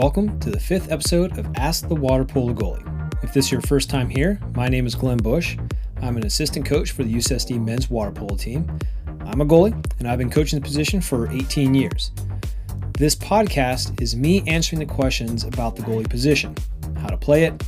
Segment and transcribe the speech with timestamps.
[0.00, 3.22] Welcome to the fifth episode of Ask the Water Polo Goalie.
[3.22, 5.58] If this is your first time here, my name is Glenn Bush.
[6.00, 8.78] I'm an assistant coach for the UCSD men's water polo team.
[9.26, 12.12] I'm a goalie, and I've been coaching the position for 18 years.
[12.96, 16.54] This podcast is me answering the questions about the goalie position
[16.96, 17.62] how to play it,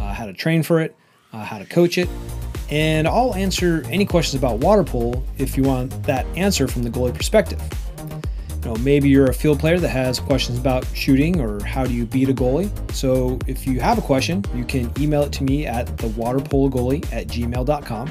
[0.00, 0.96] uh, how to train for it,
[1.34, 2.08] uh, how to coach it,
[2.70, 6.88] and I'll answer any questions about water polo if you want that answer from the
[6.88, 7.60] goalie perspective.
[8.80, 12.28] Maybe you're a field player that has questions about shooting or how do you beat
[12.28, 12.70] a goalie.
[12.92, 17.26] So if you have a question, you can email it to me at thewaterpologoalie at
[17.28, 18.10] gmail.com,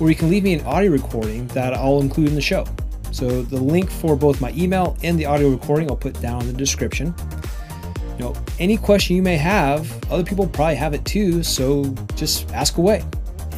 [0.00, 2.64] or you can leave me an audio recording that I'll include in the show.
[3.12, 6.48] So the link for both my email and the audio recording I'll put down in
[6.48, 7.14] the description.
[8.18, 12.50] You know, any question you may have, other people probably have it too, so just
[12.52, 13.04] ask away.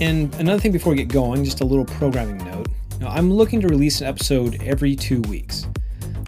[0.01, 2.69] And another thing before we get going, just a little programming note.
[3.01, 5.66] Know, I'm looking to release an episode every two weeks.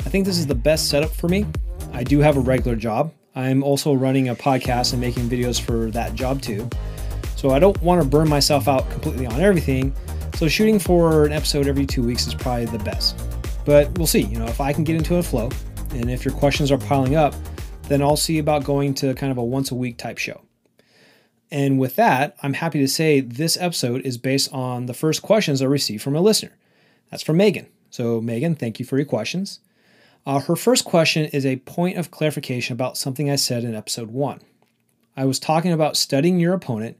[0.08, 1.44] I think this is the best setup for me.
[1.92, 3.12] I do have a regular job.
[3.34, 6.66] I'm also running a podcast and making videos for that job too.
[7.36, 9.94] So I don't want to burn myself out completely on everything.
[10.36, 13.20] So shooting for an episode every two weeks is probably the best.
[13.66, 14.22] But we'll see.
[14.22, 15.50] You know, if I can get into a flow,
[15.90, 17.34] and if your questions are piling up,
[17.82, 20.40] then I'll see about going to kind of a once a week type show.
[21.50, 25.60] And with that, I'm happy to say this episode is based on the first questions
[25.60, 26.56] I received from a listener.
[27.10, 27.66] That's from Megan.
[27.90, 29.60] So, Megan, thank you for your questions.
[30.26, 34.10] Uh, her first question is a point of clarification about something I said in episode
[34.10, 34.40] one.
[35.16, 36.98] I was talking about studying your opponent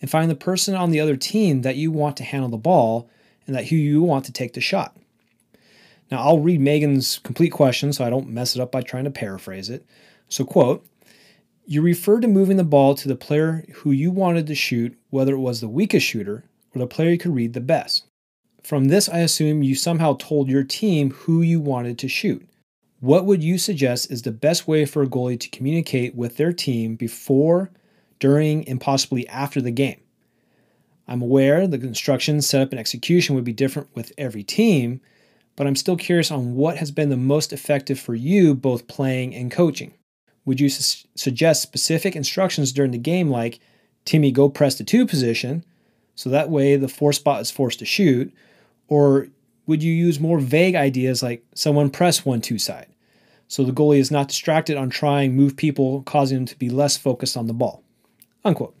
[0.00, 3.08] and finding the person on the other team that you want to handle the ball
[3.46, 4.96] and that who you want to take the shot.
[6.10, 9.10] Now, I'll read Megan's complete question so I don't mess it up by trying to
[9.10, 9.86] paraphrase it.
[10.28, 10.84] So, quote,
[11.66, 15.34] you referred to moving the ball to the player who you wanted to shoot, whether
[15.34, 18.06] it was the weakest shooter or the player you could read the best.
[18.64, 22.48] From this, I assume you somehow told your team who you wanted to shoot.
[23.00, 26.52] What would you suggest is the best way for a goalie to communicate with their
[26.52, 27.70] team before,
[28.18, 30.00] during, and possibly after the game?
[31.08, 35.00] I'm aware the instructions, setup, and execution would be different with every team,
[35.56, 39.34] but I'm still curious on what has been the most effective for you both playing
[39.34, 39.94] and coaching.
[40.44, 43.60] Would you su- suggest specific instructions during the game like,
[44.04, 45.64] Timmy, go press the two position,
[46.14, 48.30] so that way the four spot is forced to shoot,
[48.88, 49.28] or
[49.66, 52.88] would you use more vague ideas like someone press one two side?
[53.50, 56.96] So the goalie is not distracted on trying move people, causing them to be less
[56.96, 57.82] focused on the ball.
[58.44, 58.76] Unquote.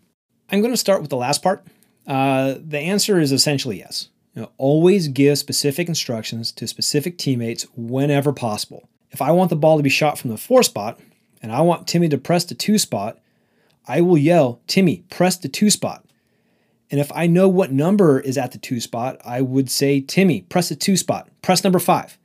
[0.48, 1.66] I'm going to start with the last part.
[2.06, 4.10] Uh, the answer is essentially yes.
[4.32, 8.88] You know, always give specific instructions to specific teammates whenever possible.
[9.10, 11.00] If I want the ball to be shot from the four spot
[11.42, 13.18] and I want Timmy to press the two spot,
[13.88, 16.04] I will yell, Timmy, press the two spot.
[16.92, 20.42] And if I know what number is at the two spot, I would say, Timmy,
[20.42, 22.19] press the two spot, press number five.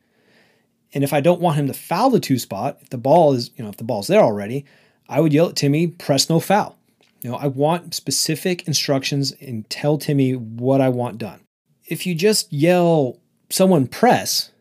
[0.96, 3.52] And if I don't want him to foul the two spot, if the ball is,
[3.58, 4.66] you know, if the ball's there already,
[5.10, 6.78] I would yell at Timmy, press no foul.
[7.22, 11.42] You know, I want specific instructions and tell Timmy what I want done.
[11.86, 13.20] If you just yell,
[13.50, 14.52] someone press,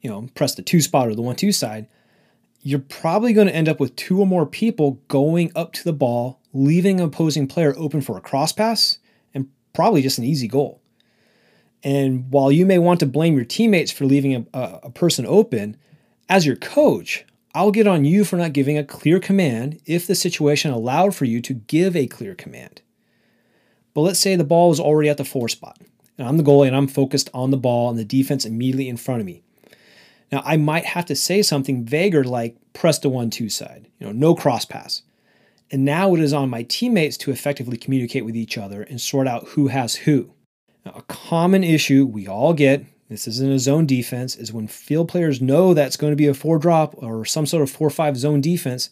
[0.00, 1.88] you know, press the two spot or the one two side,
[2.62, 5.92] you're probably going to end up with two or more people going up to the
[5.92, 8.98] ball, leaving an opposing player open for a cross pass
[9.34, 10.80] and probably just an easy goal.
[11.84, 15.76] And while you may want to blame your teammates for leaving a, a, person open,
[16.28, 17.24] as your coach,
[17.54, 21.24] I'll get on you for not giving a clear command if the situation allowed for
[21.24, 22.82] you to give a clear command.
[23.94, 25.78] But let's say the ball is already at the four spot,
[26.16, 28.96] and I'm the goalie and I'm focused on the ball and the defense immediately in
[28.96, 29.42] front of me.
[30.30, 34.06] Now, I might have to say something vaguer like press the one two side, you
[34.06, 35.02] know, no cross pass.
[35.70, 39.26] And now it is on my teammates to effectively communicate with each other and sort
[39.26, 40.32] out who has who.
[40.88, 45.06] Now, a common issue we all get, this isn't a zone defense, is when field
[45.10, 48.16] players know that's going to be a four drop or some sort of four five
[48.16, 48.88] zone defense,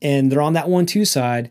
[0.00, 1.50] and they're on that one two side,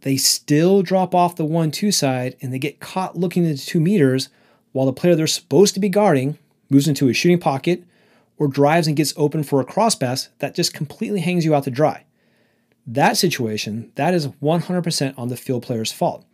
[0.00, 3.78] they still drop off the one two side and they get caught looking at two
[3.78, 4.28] meters
[4.72, 6.36] while the player they're supposed to be guarding
[6.68, 7.84] moves into a shooting pocket
[8.38, 11.62] or drives and gets open for a cross pass that just completely hangs you out
[11.62, 12.04] to dry.
[12.88, 16.24] That situation, that is 100% on the field player's fault.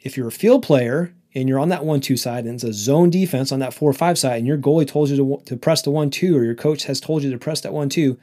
[0.00, 2.72] If you're a field player and you're on that 1 2 side and it's a
[2.72, 5.82] zone defense on that 4 5 side and your goalie told you to, to press
[5.82, 8.18] the 1 2 or your coach has told you to press that 1 2,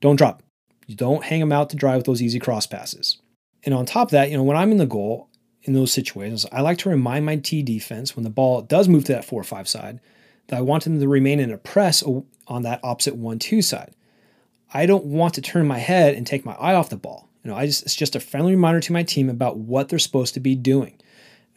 [0.00, 0.42] don't drop.
[0.86, 3.18] You don't hang them out to dry with those easy cross passes.
[3.64, 5.28] And on top of that, you know, when I'm in the goal
[5.62, 9.04] in those situations, I like to remind my T defense when the ball does move
[9.04, 10.00] to that 4 5 side
[10.48, 13.94] that I want them to remain in a press on that opposite 1 2 side.
[14.72, 17.28] I don't want to turn my head and take my eye off the ball.
[17.44, 19.98] You know, I just it's just a friendly reminder to my team about what they're
[19.98, 20.99] supposed to be doing.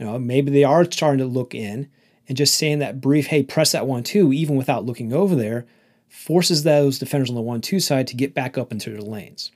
[0.03, 1.89] Know, maybe they are starting to look in
[2.27, 5.65] and just saying that brief, hey, press that one two, even without looking over there,
[6.07, 9.51] forces those defenders on the one two side to get back up into their lanes.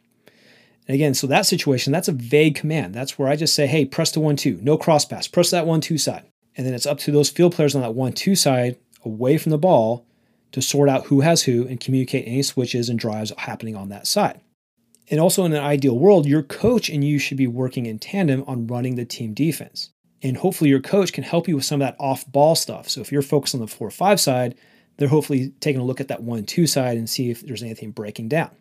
[0.88, 2.94] And again, so that situation, that's a vague command.
[2.94, 5.68] That's where I just say, hey, press the one, two, no cross pass, press that
[5.68, 6.24] one, two side.
[6.56, 9.52] And then it's up to those field players on that one, two side away from
[9.52, 10.06] the ball
[10.54, 14.08] to sort out who has who and communicate any switches and drives happening on that
[14.08, 14.40] side.
[15.10, 18.44] And also in an ideal world, your coach and you should be working in tandem
[18.48, 19.92] on running the team defense.
[20.24, 22.90] And hopefully your coach can help you with some of that off ball stuff.
[22.90, 24.56] So if you're focused on the 4 or 5 side,
[24.98, 27.92] they're hopefully taking a look at that 1 2 side and see if there's anything
[27.92, 28.52] breaking down.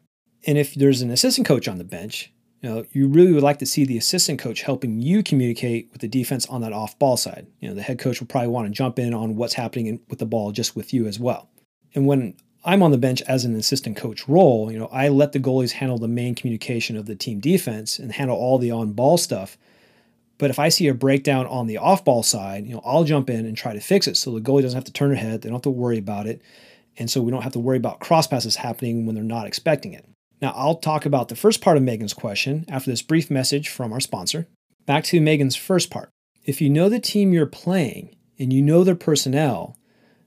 [0.47, 2.33] And if there's an assistant coach on the bench,
[2.63, 6.01] you know, you really would like to see the assistant coach helping you communicate with
[6.01, 7.47] the defense on that off ball side.
[7.61, 10.19] You know, the head coach will probably want to jump in on what's happening with
[10.19, 11.49] the ball just with you as well.
[11.95, 15.33] And when I'm on the bench as an assistant coach role, you know, I let
[15.33, 18.93] the goalies handle the main communication of the team defense and handle all the on
[18.93, 19.57] ball stuff.
[20.39, 23.31] But if I see a breakdown on the off ball side, you know, I'll jump
[23.31, 25.43] in and try to fix it so the goalie doesn't have to turn their head,
[25.43, 26.43] they don't have to worry about it,
[26.99, 29.95] and so we don't have to worry about cross passes happening when they're not expecting
[29.95, 30.05] it.
[30.43, 33.93] Now, I'll talk about the first part of Megan's question after this brief message from
[33.93, 34.47] our sponsor.
[34.85, 36.11] Back to Megan's first part.
[36.45, 39.77] If you know the team you're playing and you know their personnel,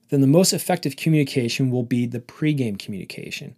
[0.08, 3.54] then the most effective communication will be the pregame communication.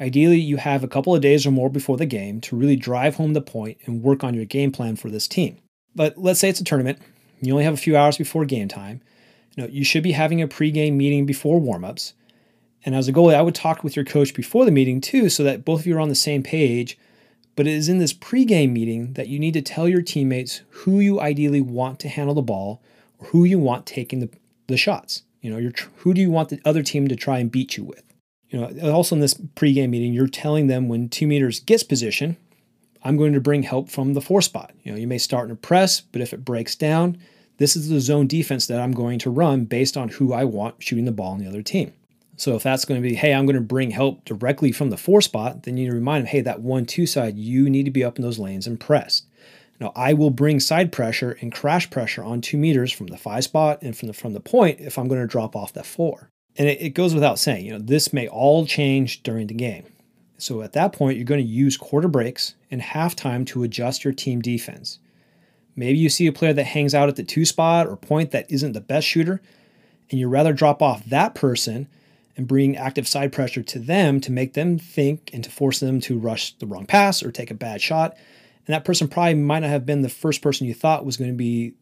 [0.00, 3.16] Ideally, you have a couple of days or more before the game to really drive
[3.16, 5.58] home the point and work on your game plan for this team.
[5.94, 6.98] But let's say it's a tournament,
[7.40, 9.00] you only have a few hours before game time.
[9.56, 12.12] You, know, you should be having a pregame meeting before warmups.
[12.84, 15.42] And as a goalie, I would talk with your coach before the meeting too, so
[15.44, 16.98] that both of you are on the same page.
[17.56, 20.98] But it is in this pregame meeting that you need to tell your teammates who
[20.98, 22.82] you ideally want to handle the ball
[23.18, 24.28] or who you want taking the,
[24.66, 25.22] the shots.
[25.40, 28.02] You know, who do you want the other team to try and beat you with?
[28.48, 32.36] You know, also in this pregame meeting, you're telling them when two meters gets position,
[33.04, 34.72] I'm going to bring help from the four spot.
[34.82, 37.18] You know, you may start in a press, but if it breaks down,
[37.58, 40.82] this is the zone defense that I'm going to run based on who I want
[40.82, 41.92] shooting the ball on the other team.
[42.36, 44.96] So if that's going to be, hey, I'm going to bring help directly from the
[44.96, 47.84] four spot, then you need to remind them, hey, that one two side, you need
[47.84, 49.26] to be up in those lanes and pressed.
[49.80, 53.44] Now I will bring side pressure and crash pressure on two meters from the five
[53.44, 56.30] spot and from the from the point if I'm going to drop off that four.
[56.56, 59.84] And it, it goes without saying, you know, this may all change during the game.
[60.44, 64.12] So at that point, you're going to use quarter breaks and halftime to adjust your
[64.12, 64.98] team defense.
[65.74, 68.50] Maybe you see a player that hangs out at the two spot or point that
[68.50, 69.40] isn't the best shooter,
[70.10, 71.88] and you rather drop off that person
[72.36, 75.98] and bring active side pressure to them to make them think and to force them
[76.02, 78.14] to rush the wrong pass or take a bad shot.
[78.66, 81.30] And that person probably might not have been the first person you thought was going
[81.30, 81.72] to be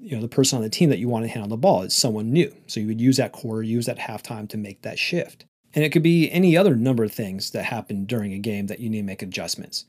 [0.00, 1.82] you know the person on the team that you want to handle the ball.
[1.82, 2.52] It's someone new.
[2.66, 5.90] So you would use that quarter use that halftime to make that shift and it
[5.90, 8.98] could be any other number of things that happen during a game that you need
[8.98, 9.84] to make adjustments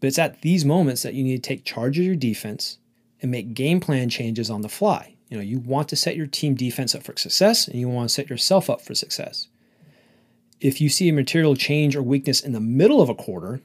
[0.00, 2.78] but it's at these moments that you need to take charge of your defense
[3.22, 6.26] and make game plan changes on the fly you know you want to set your
[6.26, 9.48] team defense up for success and you want to set yourself up for success
[10.60, 13.60] if you see a material change or weakness in the middle of a quarter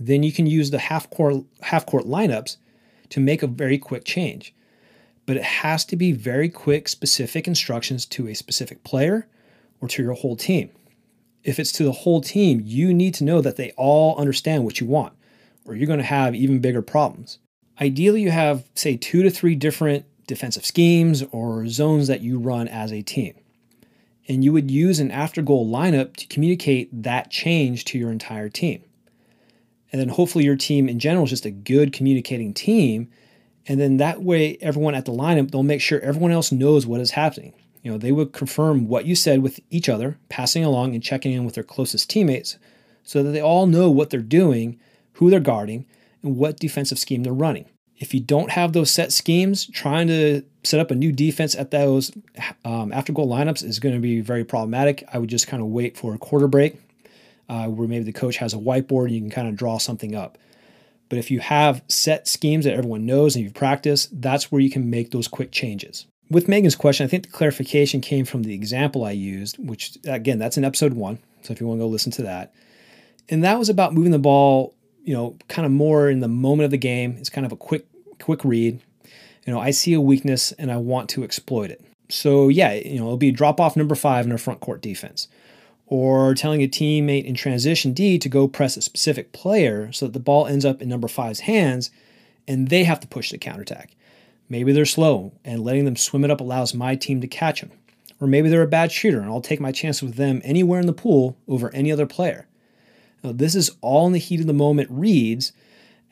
[0.00, 2.56] then you can use the half court half court lineups
[3.10, 4.54] to make a very quick change.
[5.26, 9.28] But it has to be very quick, specific instructions to a specific player
[9.80, 10.70] or to your whole team.
[11.42, 14.80] If it's to the whole team, you need to know that they all understand what
[14.80, 15.14] you want,
[15.64, 17.38] or you're going to have even bigger problems.
[17.80, 22.68] Ideally, you have, say, two to three different defensive schemes or zones that you run
[22.68, 23.34] as a team.
[24.28, 28.48] And you would use an after goal lineup to communicate that change to your entire
[28.48, 28.84] team.
[29.90, 33.10] And then hopefully your team in general is just a good communicating team.
[33.66, 37.00] And then that way, everyone at the lineup, they'll make sure everyone else knows what
[37.00, 37.54] is happening.
[37.82, 41.32] You know, they would confirm what you said with each other, passing along and checking
[41.32, 42.58] in with their closest teammates
[43.02, 44.78] so that they all know what they're doing,
[45.14, 45.86] who they're guarding,
[46.22, 47.66] and what defensive scheme they're running.
[47.96, 51.70] If you don't have those set schemes, trying to set up a new defense at
[51.70, 52.12] those
[52.64, 55.04] um, after goal lineups is going to be very problematic.
[55.12, 56.76] I would just kind of wait for a quarter break
[57.48, 60.14] uh, where maybe the coach has a whiteboard and you can kind of draw something
[60.14, 60.38] up.
[61.10, 64.70] But if you have set schemes that everyone knows and you've practiced, that's where you
[64.70, 66.06] can make those quick changes.
[66.30, 70.38] With Megan's question, I think the clarification came from the example I used, which again,
[70.38, 71.18] that's in episode one.
[71.42, 72.54] So if you want to go listen to that.
[73.28, 76.66] And that was about moving the ball, you know, kind of more in the moment
[76.66, 77.16] of the game.
[77.18, 77.86] It's kind of a quick,
[78.20, 78.80] quick read.
[79.44, 81.82] You know, I see a weakness and I want to exploit it.
[82.08, 85.26] So yeah, you know, it'll be drop off number five in our front court defense
[85.86, 90.12] or telling a teammate in transition D to go press a specific player so that
[90.12, 91.90] the ball ends up in number five's hands
[92.46, 93.96] and they have to push the counterattack.
[94.50, 97.70] Maybe they're slow and letting them swim it up allows my team to catch them.
[98.20, 100.86] Or maybe they're a bad shooter and I'll take my chance with them anywhere in
[100.86, 102.48] the pool over any other player.
[103.22, 105.52] Now, this is all in the heat of the moment reads,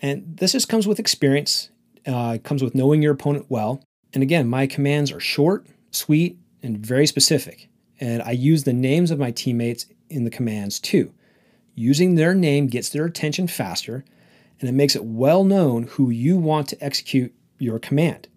[0.00, 1.70] and this just comes with experience.
[2.06, 3.82] Uh, comes with knowing your opponent well.
[4.14, 7.68] And again, my commands are short, sweet, and very specific.
[8.00, 11.12] And I use the names of my teammates in the commands too.
[11.74, 14.04] Using their name gets their attention faster,
[14.60, 18.28] and it makes it well known who you want to execute your command.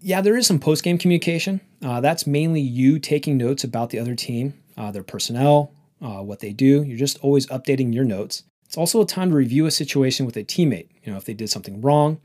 [0.00, 1.60] Yeah, there is some post game communication.
[1.84, 6.40] Uh, that's mainly you taking notes about the other team, uh, their personnel, uh, what
[6.40, 6.82] they do.
[6.82, 8.44] You're just always updating your notes.
[8.64, 10.88] It's also a time to review a situation with a teammate.
[11.02, 12.20] You know, if they did something wrong,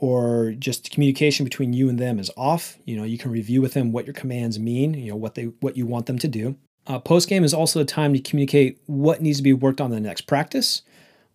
[0.00, 2.78] or just communication between you and them is off.
[2.86, 4.94] You know, you can review with them what your commands mean.
[4.94, 6.56] You know what they what you want them to do.
[6.86, 9.90] Uh, Post game is also a time to communicate what needs to be worked on
[9.90, 10.82] the next practice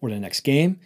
[0.01, 0.79] or the next game.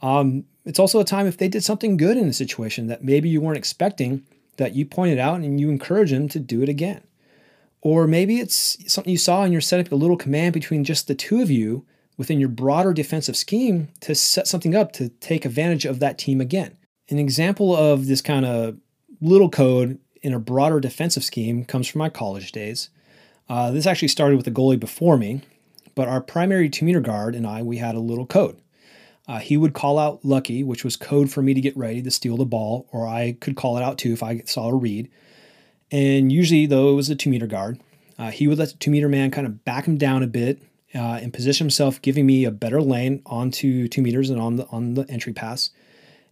[0.00, 3.28] Um, it's also a time if they did something good in a situation that maybe
[3.28, 4.24] you weren't expecting
[4.56, 7.02] that you pointed out and you encourage them to do it again.
[7.82, 11.06] Or maybe it's something you saw and you're setting up a little command between just
[11.06, 15.44] the two of you within your broader defensive scheme to set something up to take
[15.44, 16.76] advantage of that team again.
[17.08, 18.78] An example of this kind of
[19.20, 22.88] little code in a broader defensive scheme comes from my college days.
[23.48, 25.42] Uh, this actually started with a goalie before me,
[25.94, 28.56] but our primary two meter guard and I, we had a little code.
[29.28, 32.10] Uh, he would call out lucky, which was code for me to get ready to
[32.10, 35.10] steal the ball, or I could call it out too if I saw a read.
[35.90, 37.80] And usually, though, it was a two meter guard.
[38.18, 40.62] Uh, he would let the two meter man kind of back him down a bit
[40.94, 44.66] uh, and position himself, giving me a better lane onto two meters and on the
[44.68, 45.70] on the entry pass.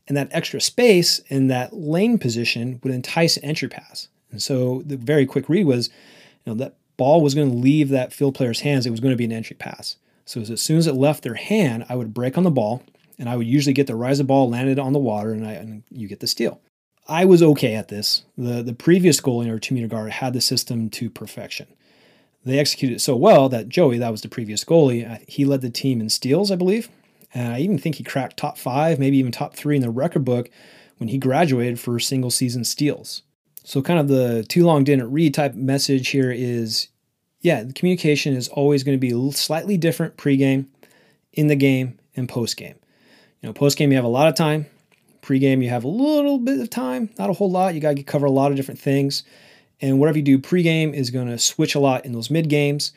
[0.06, 4.08] And that extra space in that lane position would entice an entry pass.
[4.30, 5.88] And so the very quick read was,
[6.44, 8.86] you know, that ball was going to leave that field player's hands.
[8.86, 9.96] It was going to be an entry pass.
[10.24, 12.82] So as soon as it left their hand, I would break on the ball,
[13.18, 15.52] and I would usually get the rise of ball landed on the water, and, I,
[15.52, 16.60] and you get the steal.
[17.06, 18.22] I was okay at this.
[18.36, 21.66] The the previous goalie or two meter guard had the system to perfection.
[22.44, 25.62] They executed it so well that Joey, that was the previous goalie, uh, he led
[25.62, 26.88] the team in steals, I believe.
[27.32, 30.24] And I even think he cracked top five, maybe even top three in the record
[30.24, 30.50] book
[30.98, 33.22] when he graduated for single season steals.
[33.64, 36.88] So, kind of the too long didn't read type message here is
[37.44, 40.64] yeah, the communication is always going to be slightly different pregame,
[41.34, 42.76] in the game, and postgame.
[43.42, 44.64] You know, postgame you have a lot of time.
[45.20, 47.74] Pregame you have a little bit of time, not a whole lot.
[47.74, 49.24] You got to cover a lot of different things.
[49.78, 52.92] And whatever you do pregame is going to switch a lot in those mid games.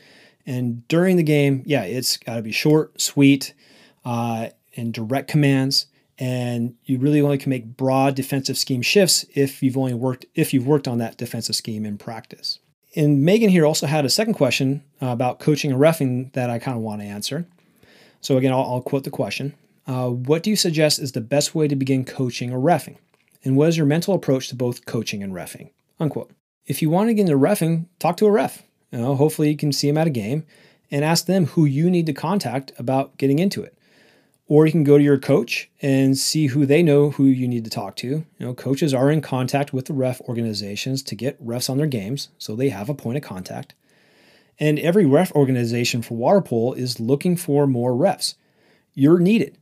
[0.46, 3.54] And during the game, yeah, it's got to be short, sweet,
[4.06, 5.88] uh, and direct commands.
[6.18, 10.54] And you really only can make broad defensive scheme shifts if you've only worked if
[10.54, 12.60] you've worked on that defensive scheme in practice
[12.98, 16.58] and Megan here also had a second question uh, about coaching and refing that I
[16.58, 17.46] kind of want to answer.
[18.22, 19.54] So again, I'll, I'll quote the question.
[19.86, 22.98] Uh, what do you suggest is the best way to begin coaching or refing?
[23.44, 25.70] And what is your mental approach to both coaching and refing?
[26.00, 26.32] Unquote.
[26.66, 28.63] If you want to get into refing, talk to a ref.
[28.92, 30.46] You know, hopefully you can see them at a game
[30.89, 33.76] and ask them who you need to contact about getting into it.
[34.50, 37.66] Or you can go to your coach and see who they know who you need
[37.66, 38.08] to talk to.
[38.08, 41.88] You know, coaches are in contact with the ref organizations to get refs on their
[41.88, 43.74] games, so they have a point of contact.
[44.60, 48.36] And every ref organization for water polo is looking for more refs.
[48.94, 49.58] You're needed.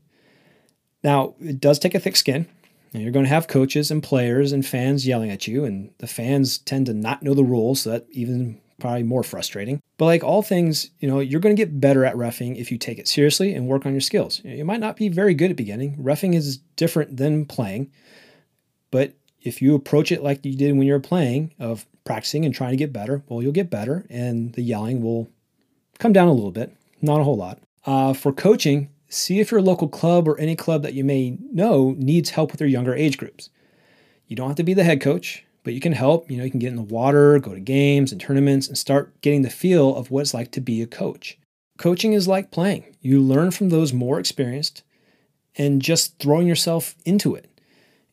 [1.04, 2.48] Now, it does take a thick skin.
[2.94, 6.60] You're going to have coaches and players and fans yelling at you, and the fans
[6.60, 9.82] tend to not know the rules, so that even probably more frustrating.
[9.98, 12.78] But like all things, you know, you're going to get better at refing if you
[12.78, 14.42] take it seriously and work on your skills.
[14.44, 15.98] You might not be very good at beginning.
[15.98, 17.92] Refing is different than playing.
[18.92, 22.54] But if you approach it like you did when you were playing of practicing and
[22.54, 25.30] trying to get better, well, you'll get better and the yelling will
[26.00, 27.60] come down a little bit, not a whole lot.
[27.86, 31.96] Uh, for coaching, see if your local club or any club that you may know
[31.98, 33.50] needs help with their younger age groups.
[34.28, 36.30] You don't have to be the head coach but you can help.
[36.32, 39.20] You know, you can get in the water, go to games and tournaments, and start
[39.22, 41.38] getting the feel of what it's like to be a coach.
[41.78, 42.96] Coaching is like playing.
[43.02, 44.84] You learn from those more experienced
[45.56, 47.50] and just throwing yourself into it.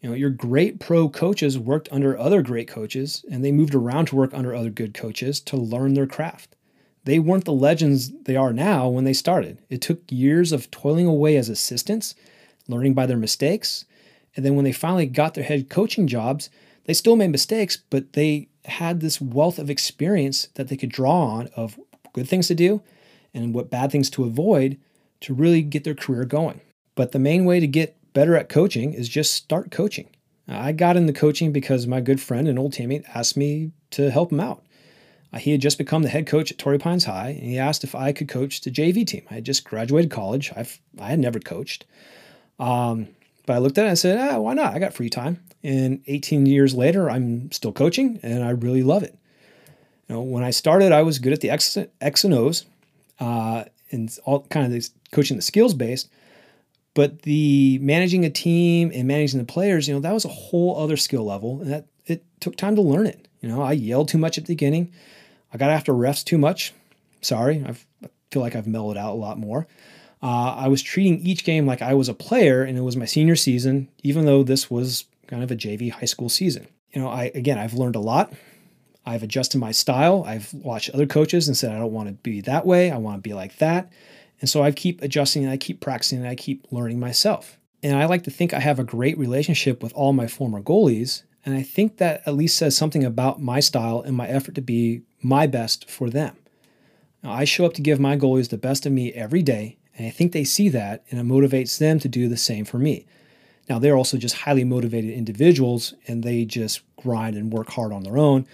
[0.00, 4.06] You know, your great pro coaches worked under other great coaches and they moved around
[4.06, 6.56] to work under other good coaches to learn their craft.
[7.04, 9.59] They weren't the legends they are now when they started.
[9.68, 12.14] It took years of toiling away as assistants,
[12.66, 13.85] learning by their mistakes,
[14.35, 16.49] and then when they finally got their head coaching jobs,
[16.85, 21.25] they still made mistakes, but they had this wealth of experience that they could draw
[21.25, 21.79] on of
[22.12, 22.83] good things to do
[23.35, 24.79] and what bad things to avoid
[25.21, 26.61] to really get their career going.
[26.95, 30.09] But the main way to get better at coaching is just start coaching.
[30.49, 34.33] I got into coaching because my good friend and old teammate asked me to help
[34.33, 34.62] him out.
[35.33, 37.85] Uh, he had just become the head coach at Torrey Pines High, and he asked
[37.85, 39.23] if I could coach the JV team.
[39.31, 40.53] I had just graduated college.
[40.55, 41.87] I've I had never coached,
[42.59, 43.09] um,
[43.47, 44.75] but I looked at it and I said, ah, why not?
[44.75, 45.43] I got free time.
[45.64, 49.16] And 18 years later, I'm still coaching and I really love it.
[50.09, 52.66] You know, when I started, I was good at the X, and O's
[53.21, 56.11] uh, and all kind of coaching the skills based.
[56.95, 60.76] But the managing a team and managing the players, you know, that was a whole
[60.78, 61.61] other skill level.
[61.61, 63.28] And that it took time to learn it.
[63.40, 64.92] You know, I yelled too much at the beginning.
[65.52, 66.73] I got after refs too much.
[67.21, 69.66] Sorry, I've, I feel like I've mellowed out a lot more.
[70.23, 73.07] Uh, I was treating each game like I was a player and it was my
[73.07, 76.69] senior season, even though this was kind of a JV high school season.
[76.91, 78.35] You know, I again, I've learned a lot.
[79.07, 80.25] I've adjusted my style.
[80.27, 82.91] I've watched other coaches and said, I don't want to be that way.
[82.91, 83.91] I want to be like that.
[84.41, 87.59] And so I keep adjusting and I keep practicing and I keep learning myself.
[87.83, 91.23] And I like to think I have a great relationship with all my former goalies.
[91.47, 94.61] And I think that at least says something about my style and my effort to
[94.61, 96.37] be my best for them.
[97.23, 100.07] Now, I show up to give my goalies the best of me every day, and
[100.07, 103.07] I think they see that and it motivates them to do the same for me.
[103.69, 108.02] Now, they're also just highly motivated individuals and they just grind and work hard on
[108.02, 108.47] their own.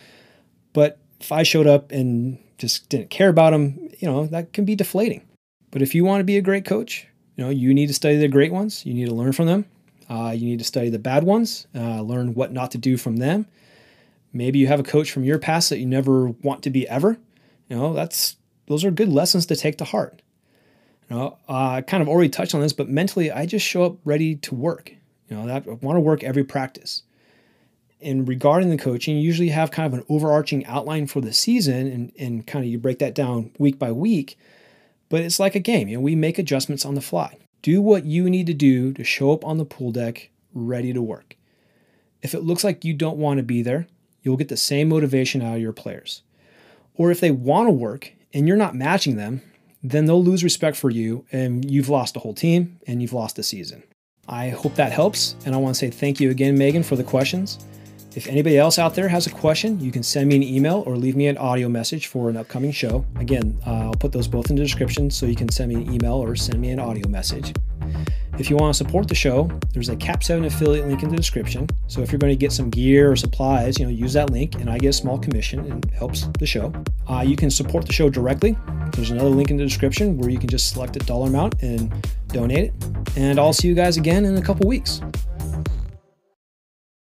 [0.72, 4.64] But if I showed up and just didn't care about them, you know, that can
[4.64, 5.26] be deflating.
[5.70, 8.16] But if you want to be a great coach, you know, you need to study
[8.16, 8.84] the great ones.
[8.84, 9.64] You need to learn from them.
[10.08, 13.18] Uh, you need to study the bad ones, uh, learn what not to do from
[13.18, 13.46] them.
[14.32, 17.18] Maybe you have a coach from your past that you never want to be ever.
[17.68, 18.36] You know, that's
[18.66, 20.22] those are good lessons to take to heart.
[21.08, 23.84] You know, uh, I kind of already touched on this, but mentally, I just show
[23.84, 24.92] up ready to work.
[25.28, 27.02] You know, that want to work every practice.
[28.00, 31.86] And regarding the coaching, you usually have kind of an overarching outline for the season,
[31.88, 34.38] and, and kind of you break that down week by week.
[35.08, 35.88] But it's like a game.
[35.88, 37.38] You know, we make adjustments on the fly.
[37.62, 41.02] Do what you need to do to show up on the pool deck ready to
[41.02, 41.36] work.
[42.22, 43.86] If it looks like you don't want to be there,
[44.22, 46.22] you'll get the same motivation out of your players.
[46.94, 49.42] Or if they want to work and you're not matching them,
[49.82, 53.38] then they'll lose respect for you and you've lost a whole team and you've lost
[53.38, 53.82] a season.
[54.28, 55.36] I hope that helps.
[55.46, 57.58] And I want to say thank you again, Megan, for the questions.
[58.14, 60.96] If anybody else out there has a question, you can send me an email or
[60.96, 63.04] leave me an audio message for an upcoming show.
[63.16, 65.92] Again, uh, I'll put those both in the description so you can send me an
[65.92, 67.54] email or send me an audio message.
[68.38, 71.66] If you want to support the show, there's a Kap7 affiliate link in the description.
[71.88, 74.54] So if you're going to get some gear or supplies, you know, use that link
[74.56, 76.72] and I get a small commission and helps the show.
[77.08, 78.56] Uh, you can support the show directly.
[78.92, 81.92] There's another link in the description where you can just select a dollar amount and
[82.28, 82.74] donate it.
[83.16, 85.00] And I'll see you guys again in a couple weeks.